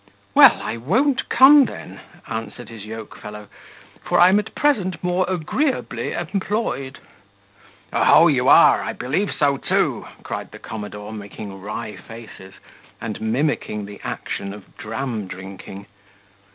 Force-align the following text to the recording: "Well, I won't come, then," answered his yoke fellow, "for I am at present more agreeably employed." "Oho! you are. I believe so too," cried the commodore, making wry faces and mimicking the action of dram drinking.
"Well, 0.33 0.59
I 0.63 0.77
won't 0.77 1.29
come, 1.29 1.65
then," 1.65 1.99
answered 2.27 2.69
his 2.69 2.85
yoke 2.85 3.17
fellow, 3.19 3.49
"for 4.03 4.19
I 4.19 4.29
am 4.29 4.39
at 4.39 4.55
present 4.55 5.03
more 5.03 5.25
agreeably 5.29 6.13
employed." 6.13 6.97
"Oho! 7.93 8.25
you 8.25 8.47
are. 8.47 8.81
I 8.81 8.93
believe 8.93 9.31
so 9.37 9.57
too," 9.57 10.07
cried 10.23 10.49
the 10.49 10.57
commodore, 10.57 11.13
making 11.13 11.61
wry 11.61 11.97
faces 11.97 12.55
and 12.99 13.21
mimicking 13.21 13.85
the 13.85 14.01
action 14.03 14.55
of 14.55 14.75
dram 14.75 15.27
drinking. 15.27 15.85